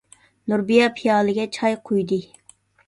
نۇربىيە 0.53 0.87
پىيالىگە 0.97 1.47
چاي 1.59 1.81
قۇيدى. 1.91 2.23